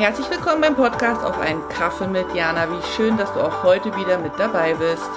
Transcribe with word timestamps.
Herzlich 0.00 0.30
willkommen 0.30 0.62
beim 0.62 0.76
Podcast 0.76 1.22
auf 1.22 1.38
einen 1.38 1.68
Kaffee 1.68 2.06
mit 2.06 2.34
Jana. 2.34 2.66
Wie 2.70 2.82
schön, 2.96 3.18
dass 3.18 3.30
du 3.34 3.40
auch 3.40 3.62
heute 3.62 3.94
wieder 3.96 4.16
mit 4.16 4.32
dabei 4.38 4.72
bist. 4.72 5.10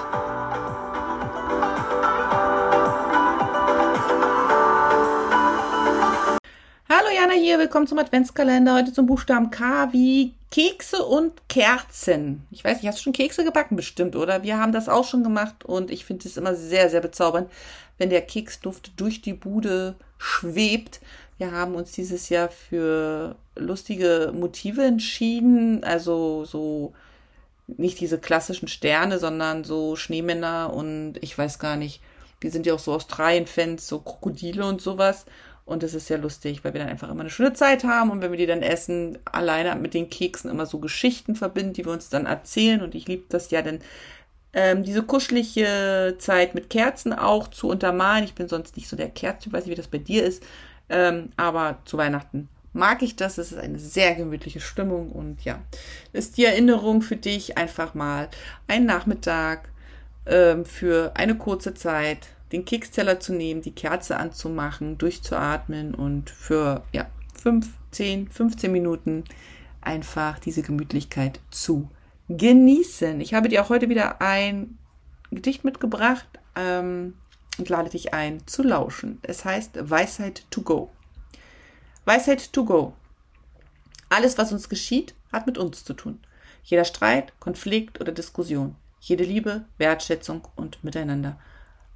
Hallo 6.86 7.08
Jana 7.16 7.32
hier, 7.32 7.58
willkommen 7.58 7.86
zum 7.86 7.98
Adventskalender. 7.98 8.74
Heute 8.74 8.92
zum 8.92 9.06
Buchstaben 9.06 9.50
K 9.50 9.90
wie 9.92 10.34
Kekse 10.50 11.02
und 11.02 11.48
Kerzen. 11.48 12.46
Ich 12.50 12.62
weiß 12.62 12.76
nicht, 12.76 12.86
hast 12.86 12.98
du 12.98 13.04
schon 13.04 13.14
Kekse 13.14 13.42
gebacken 13.42 13.76
bestimmt, 13.76 14.14
oder? 14.16 14.42
Wir 14.42 14.58
haben 14.58 14.72
das 14.72 14.90
auch 14.90 15.06
schon 15.06 15.22
gemacht 15.24 15.64
und 15.64 15.90
ich 15.90 16.04
finde 16.04 16.28
es 16.28 16.36
immer 16.36 16.54
sehr, 16.54 16.90
sehr 16.90 17.00
bezaubernd, 17.00 17.50
wenn 17.96 18.10
der 18.10 18.20
Keksduft 18.20 18.92
durch 19.00 19.22
die 19.22 19.32
Bude 19.32 19.94
schwebt. 20.18 21.00
Wir 21.38 21.52
haben 21.52 21.74
uns 21.74 21.92
dieses 21.92 22.28
Jahr 22.28 22.48
für 22.48 23.36
lustige 23.56 24.32
Motive 24.34 24.84
entschieden, 24.84 25.82
also 25.84 26.44
so 26.44 26.92
nicht 27.66 28.00
diese 28.00 28.18
klassischen 28.18 28.68
Sterne, 28.68 29.18
sondern 29.18 29.64
so 29.64 29.96
Schneemänner 29.96 30.72
und 30.72 31.14
ich 31.20 31.36
weiß 31.36 31.58
gar 31.58 31.76
nicht, 31.76 32.00
wir 32.40 32.50
sind 32.50 32.66
ja 32.66 32.74
auch 32.74 32.78
so 32.78 32.92
Australien-Fans, 32.92 33.88
so 33.88 34.00
Krokodile 34.00 34.66
und 34.66 34.80
sowas. 34.80 35.24
Und 35.64 35.82
das 35.82 35.94
ist 35.94 36.08
sehr 36.08 36.18
lustig, 36.18 36.62
weil 36.62 36.74
wir 36.74 36.80
dann 36.80 36.90
einfach 36.90 37.10
immer 37.10 37.22
eine 37.22 37.30
schöne 37.30 37.54
Zeit 37.54 37.84
haben 37.84 38.10
und 38.10 38.20
wenn 38.20 38.30
wir 38.30 38.38
die 38.38 38.46
dann 38.46 38.62
essen, 38.62 39.18
alleine 39.24 39.74
mit 39.76 39.94
den 39.94 40.10
Keksen 40.10 40.50
immer 40.50 40.66
so 40.66 40.78
Geschichten 40.78 41.36
verbinden, 41.36 41.72
die 41.72 41.86
wir 41.86 41.92
uns 41.92 42.10
dann 42.10 42.26
erzählen. 42.26 42.82
Und 42.82 42.94
ich 42.94 43.08
liebe 43.08 43.24
das 43.30 43.50
ja 43.50 43.62
denn 43.62 43.80
ähm, 44.52 44.84
diese 44.84 45.02
kuschelige 45.02 46.16
Zeit 46.18 46.54
mit 46.54 46.68
Kerzen 46.68 47.14
auch 47.14 47.48
zu 47.48 47.68
untermalen. 47.68 48.24
Ich 48.24 48.34
bin 48.34 48.46
sonst 48.46 48.76
nicht 48.76 48.88
so 48.88 48.96
der 48.96 49.08
Kerzen, 49.08 49.52
weiß 49.52 49.64
nicht, 49.64 49.72
wie 49.72 49.80
das 49.80 49.88
bei 49.88 49.98
dir 49.98 50.24
ist. 50.24 50.42
Ähm, 50.88 51.30
aber 51.36 51.78
zu 51.84 51.96
Weihnachten 51.96 52.48
mag 52.72 53.02
ich 53.02 53.16
das. 53.16 53.38
Es 53.38 53.52
ist 53.52 53.58
eine 53.58 53.78
sehr 53.78 54.14
gemütliche 54.14 54.60
Stimmung 54.60 55.10
und 55.10 55.44
ja, 55.44 55.60
ist 56.12 56.36
die 56.36 56.44
Erinnerung 56.44 57.00
für 57.00 57.16
dich 57.16 57.56
einfach 57.56 57.94
mal 57.94 58.28
einen 58.68 58.86
Nachmittag 58.86 59.70
ähm, 60.26 60.64
für 60.64 61.12
eine 61.14 61.36
kurze 61.36 61.74
Zeit 61.74 62.28
den 62.52 62.64
Keksteller 62.64 63.18
zu 63.18 63.32
nehmen, 63.32 63.62
die 63.62 63.72
Kerze 63.72 64.16
anzumachen, 64.16 64.98
durchzuatmen 64.98 65.94
und 65.94 66.30
für 66.30 66.84
ja, 66.92 67.06
5, 67.42 67.66
10, 67.90 68.28
15 68.28 68.70
Minuten 68.70 69.24
einfach 69.80 70.38
diese 70.38 70.62
Gemütlichkeit 70.62 71.40
zu 71.50 71.88
genießen. 72.28 73.20
Ich 73.20 73.34
habe 73.34 73.48
dir 73.48 73.62
auch 73.62 73.70
heute 73.70 73.88
wieder 73.88 74.20
ein 74.20 74.78
Gedicht 75.30 75.64
mitgebracht 75.64 76.26
ähm, 76.56 77.14
und 77.58 77.68
lade 77.68 77.90
dich 77.90 78.14
ein 78.14 78.46
zu 78.46 78.62
lauschen. 78.62 79.18
Es 79.22 79.44
heißt 79.44 79.90
Weisheit 79.90 80.44
to 80.50 80.62
go. 80.62 80.90
Weisheit 82.04 82.52
to 82.52 82.64
go. 82.64 82.94
Alles, 84.08 84.38
was 84.38 84.52
uns 84.52 84.68
geschieht, 84.68 85.14
hat 85.32 85.46
mit 85.46 85.58
uns 85.58 85.84
zu 85.84 85.94
tun. 85.94 86.20
Jeder 86.62 86.84
Streit, 86.84 87.32
Konflikt 87.40 88.00
oder 88.00 88.12
Diskussion. 88.12 88.76
Jede 89.00 89.24
Liebe, 89.24 89.64
Wertschätzung 89.78 90.48
und 90.56 90.82
Miteinander. 90.82 91.38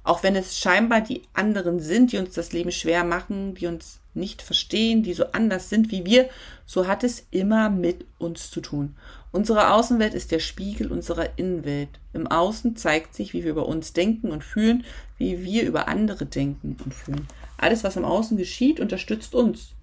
Auch 0.09 0.23
wenn 0.23 0.35
es 0.35 0.57
scheinbar 0.57 1.01
die 1.01 1.21
anderen 1.35 1.79
sind, 1.79 2.11
die 2.11 2.17
uns 2.17 2.33
das 2.33 2.51
Leben 2.51 2.71
schwer 2.71 3.03
machen, 3.03 3.53
die 3.53 3.67
uns 3.67 3.99
nicht 4.15 4.41
verstehen, 4.41 5.03
die 5.03 5.13
so 5.13 5.25
anders 5.33 5.69
sind 5.69 5.91
wie 5.91 6.03
wir, 6.03 6.27
so 6.65 6.87
hat 6.87 7.03
es 7.03 7.27
immer 7.29 7.69
mit 7.69 8.07
uns 8.17 8.49
zu 8.49 8.59
tun. 8.59 8.95
Unsere 9.31 9.71
Außenwelt 9.71 10.15
ist 10.15 10.31
der 10.31 10.39
Spiegel 10.39 10.91
unserer 10.91 11.37
Innenwelt. 11.37 11.89
Im 12.13 12.25
Außen 12.25 12.75
zeigt 12.75 13.13
sich, 13.13 13.33
wie 13.33 13.43
wir 13.43 13.51
über 13.51 13.67
uns 13.67 13.93
denken 13.93 14.31
und 14.31 14.43
fühlen, 14.43 14.83
wie 15.19 15.43
wir 15.43 15.61
über 15.61 15.87
andere 15.87 16.25
denken 16.25 16.75
und 16.83 16.95
fühlen. 16.95 17.27
Alles, 17.57 17.83
was 17.83 17.95
im 17.95 18.03
Außen 18.03 18.35
geschieht, 18.35 18.79
unterstützt 18.79 19.35
uns. 19.35 19.73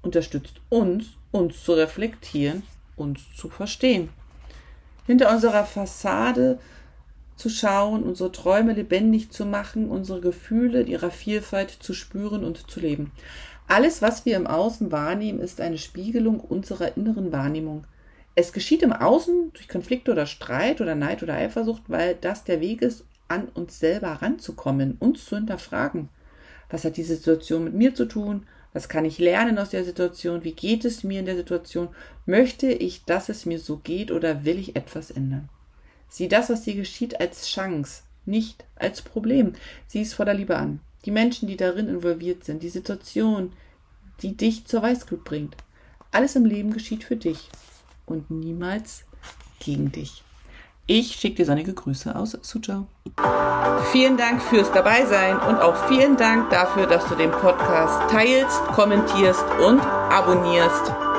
Unterstützt 0.00 0.54
uns, 0.70 1.04
uns 1.32 1.62
zu 1.62 1.74
reflektieren, 1.74 2.62
uns 2.96 3.20
zu 3.36 3.50
verstehen. 3.50 4.08
Hinter 5.06 5.30
unserer 5.30 5.66
Fassade 5.66 6.58
zu 7.36 7.48
schauen, 7.48 8.02
unsere 8.02 8.32
Träume 8.32 8.72
lebendig 8.72 9.30
zu 9.30 9.44
machen, 9.44 9.88
unsere 9.88 10.20
Gefühle 10.20 10.82
in 10.82 10.86
ihrer 10.88 11.10
Vielfalt 11.10 11.70
zu 11.70 11.94
spüren 11.94 12.44
und 12.44 12.70
zu 12.70 12.80
leben. 12.80 13.12
Alles, 13.68 14.00
was 14.00 14.24
wir 14.24 14.36
im 14.36 14.46
Außen 14.46 14.92
wahrnehmen, 14.92 15.40
ist 15.40 15.60
eine 15.60 15.78
Spiegelung 15.78 16.40
unserer 16.40 16.96
inneren 16.96 17.32
Wahrnehmung. 17.32 17.84
Es 18.34 18.52
geschieht 18.52 18.82
im 18.82 18.92
Außen 18.92 19.52
durch 19.54 19.68
Konflikte 19.68 20.12
oder 20.12 20.26
Streit 20.26 20.80
oder 20.80 20.94
Neid 20.94 21.22
oder 21.22 21.34
Eifersucht, 21.34 21.82
weil 21.88 22.14
das 22.20 22.44
der 22.44 22.60
Weg 22.60 22.82
ist, 22.82 23.04
an 23.28 23.48
uns 23.48 23.78
selber 23.80 24.08
ranzukommen, 24.08 24.96
uns 25.00 25.24
zu 25.24 25.36
hinterfragen. 25.36 26.08
Was 26.70 26.84
hat 26.84 26.96
diese 26.96 27.16
Situation 27.16 27.64
mit 27.64 27.74
mir 27.74 27.94
zu 27.94 28.06
tun? 28.06 28.46
Was 28.72 28.88
kann 28.88 29.04
ich 29.04 29.18
lernen 29.18 29.58
aus 29.58 29.70
der 29.70 29.84
Situation? 29.84 30.44
Wie 30.44 30.52
geht 30.52 30.84
es 30.84 31.02
mir 31.02 31.20
in 31.20 31.26
der 31.26 31.36
Situation? 31.36 31.88
Möchte 32.24 32.70
ich, 32.70 33.04
dass 33.04 33.28
es 33.28 33.46
mir 33.46 33.58
so 33.58 33.78
geht 33.78 34.10
oder 34.10 34.44
will 34.44 34.58
ich 34.58 34.76
etwas 34.76 35.10
ändern? 35.10 35.48
Sieh 36.08 36.28
das, 36.28 36.50
was 36.50 36.62
dir 36.62 36.74
geschieht, 36.74 37.20
als 37.20 37.48
Chance, 37.48 38.02
nicht 38.24 38.64
als 38.76 39.02
Problem. 39.02 39.54
Sieh 39.86 40.02
es 40.02 40.14
voller 40.14 40.34
Liebe 40.34 40.56
an. 40.56 40.80
Die 41.04 41.10
Menschen, 41.10 41.48
die 41.48 41.56
darin 41.56 41.88
involviert 41.88 42.44
sind, 42.44 42.62
die 42.62 42.68
Situation, 42.68 43.52
die 44.22 44.36
dich 44.36 44.66
zur 44.66 44.82
Weißglut 44.82 45.24
bringt. 45.24 45.56
Alles 46.10 46.36
im 46.36 46.44
Leben 46.44 46.72
geschieht 46.72 47.04
für 47.04 47.16
dich 47.16 47.48
und 48.06 48.30
niemals 48.30 49.04
gegen 49.58 49.92
dich. 49.92 50.22
Ich 50.88 51.16
schicke 51.16 51.36
dir 51.36 51.46
sonnige 51.46 51.74
Grüße 51.74 52.14
aus 52.14 52.38
Suzhou. 52.42 52.86
Vielen 53.90 54.16
Dank 54.16 54.40
fürs 54.40 54.70
Dabeisein 54.70 55.36
und 55.36 55.56
auch 55.56 55.88
vielen 55.88 56.16
Dank 56.16 56.50
dafür, 56.50 56.86
dass 56.86 57.08
du 57.08 57.16
den 57.16 57.32
Podcast 57.32 58.08
teilst, 58.10 58.58
kommentierst 58.68 59.44
und 59.66 59.80
abonnierst. 59.80 61.15